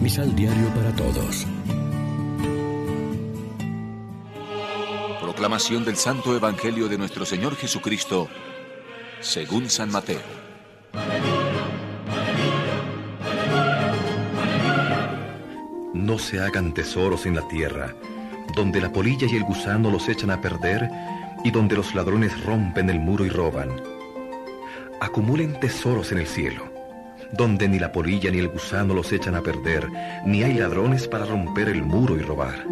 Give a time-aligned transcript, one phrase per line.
[0.00, 1.46] Misal Diario para Todos.
[5.20, 8.26] Proclamación del Santo Evangelio de nuestro Señor Jesucristo,
[9.20, 10.22] según San Mateo.
[15.92, 17.94] No se hagan tesoros en la tierra,
[18.56, 20.88] donde la polilla y el gusano los echan a perder
[21.44, 23.68] y donde los ladrones rompen el muro y roban.
[24.98, 26.69] Acumulen tesoros en el cielo
[27.32, 29.88] donde ni la polilla ni el gusano los echan a perder,
[30.24, 32.66] ni hay ladrones para romper el muro y robar.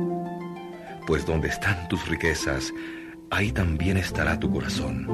[1.06, 2.72] Pues donde están tus riquezas,
[3.30, 5.06] ahí también estará tu corazón.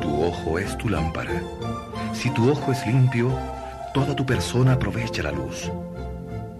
[0.00, 1.42] Tu ojo es tu lámpara.
[2.12, 3.36] Si tu ojo es limpio,
[3.94, 5.70] toda tu persona aprovecha la luz.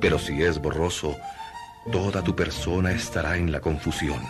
[0.01, 1.17] Pero si es borroso,
[1.91, 4.21] toda tu persona estará en la confusión.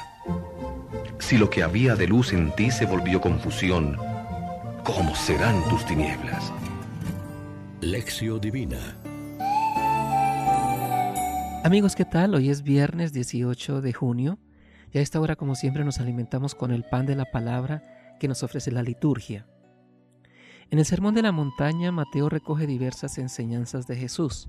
[1.18, 3.98] Si lo que había de luz en ti se volvió confusión,
[4.82, 6.52] ¿cómo serán tus tinieblas?
[7.80, 8.98] Lección Divina.
[11.62, 12.34] Amigos, ¿qué tal?
[12.34, 14.38] Hoy es viernes 18 de junio
[14.93, 18.26] y a esta hora, como siempre, nos alimentamos con el pan de la palabra que
[18.26, 19.46] nos ofrece la liturgia.
[20.71, 24.49] En el Sermón de la Montaña, Mateo recoge diversas enseñanzas de Jesús.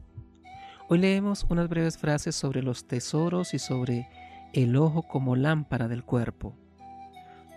[0.87, 4.09] Hoy leemos unas breves frases sobre los tesoros y sobre
[4.53, 6.55] el ojo como lámpara del cuerpo.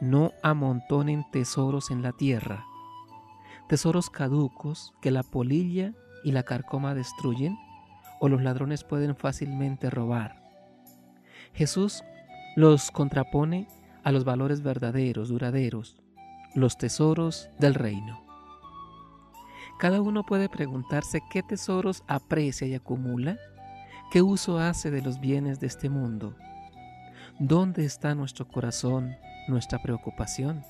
[0.02, 2.66] No amontonen tesoros en la tierra
[3.72, 7.56] tesoros caducos que la polilla y la carcoma destruyen
[8.20, 10.42] o los ladrones pueden fácilmente robar.
[11.54, 12.04] Jesús
[12.54, 13.66] los contrapone
[14.04, 16.02] a los valores verdaderos, duraderos,
[16.54, 18.22] los tesoros del reino.
[19.78, 23.38] Cada uno puede preguntarse qué tesoros aprecia y acumula,
[24.10, 26.36] qué uso hace de los bienes de este mundo,
[27.38, 29.16] dónde está nuestro corazón,
[29.48, 30.62] nuestra preocupación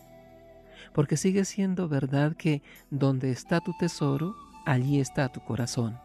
[0.92, 4.34] porque sigue siendo verdad que donde está tu tesoro,
[4.66, 5.98] allí está tu corazón.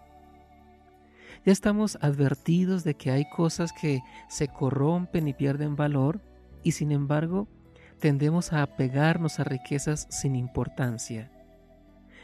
[1.46, 6.22] Ya estamos advertidos de que hay cosas que se corrompen y pierden valor
[6.64, 7.48] y sin embargo
[8.00, 11.32] tendemos a apegarnos a riquezas sin importancia.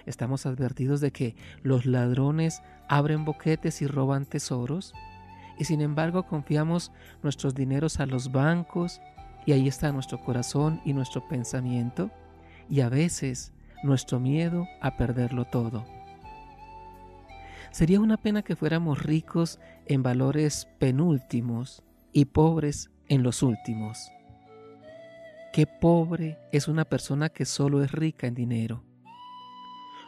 [0.05, 4.94] Estamos advertidos de que los ladrones abren boquetes y roban tesoros
[5.57, 6.91] y sin embargo confiamos
[7.22, 8.99] nuestros dineros a los bancos
[9.45, 12.11] y ahí está nuestro corazón y nuestro pensamiento
[12.69, 13.53] y a veces
[13.84, 15.85] nuestro miedo a perderlo todo.
[17.72, 24.12] Sería una pena que fuéramos ricos en valores penúltimos y pobres en los últimos.
[25.52, 28.84] Qué pobre es una persona que solo es rica en dinero.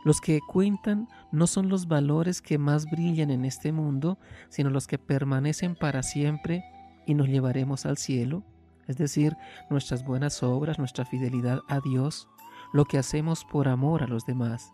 [0.04, 4.86] Los que cuentan no son los valores que más brillan en este mundo, sino los
[4.86, 6.64] que permanecen para siempre
[7.08, 8.44] y nos llevaremos al cielo,
[8.88, 9.36] es decir,
[9.70, 12.28] nuestras buenas obras, nuestra fidelidad a Dios,
[12.76, 14.74] lo que hacemos por amor a los demás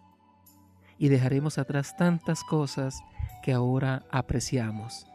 [0.97, 3.03] y dejaremos atrás tantas cosas
[3.43, 5.05] que ahora apreciamos.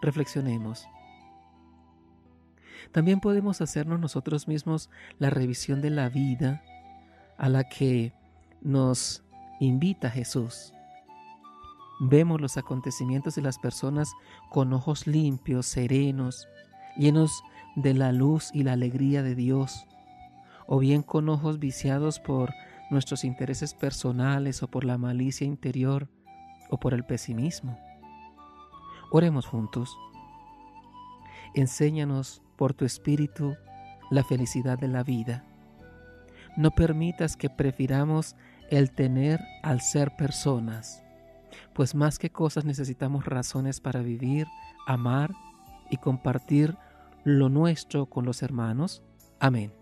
[0.00, 0.86] Reflexionemos.
[2.92, 4.88] También podemos hacernos nosotros mismos
[5.18, 6.62] la revisión de la vida
[7.38, 8.12] a la que
[8.60, 9.24] nos
[9.58, 10.72] invita Jesús.
[11.98, 14.12] Vemos los acontecimientos de las personas
[14.48, 16.46] con ojos limpios, serenos,
[16.96, 17.42] llenos
[17.74, 19.88] de la luz y la alegría de Dios,
[20.66, 22.52] o bien con ojos viciados por
[22.90, 26.08] nuestros intereses personales o por la malicia interior
[26.70, 27.78] o por el pesimismo.
[29.10, 29.96] Oremos juntos.
[31.54, 33.54] Enséñanos por tu espíritu
[34.10, 35.44] la felicidad de la vida.
[36.56, 38.36] No permitas que prefiramos
[38.70, 41.02] el tener al ser personas,
[41.74, 44.46] pues más que cosas necesitamos razones para vivir,
[44.86, 45.32] amar
[45.90, 46.76] y compartir
[47.24, 49.02] lo nuestro con los hermanos.
[49.40, 49.81] Amén.